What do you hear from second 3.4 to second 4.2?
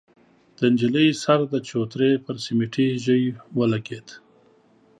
ولګېد.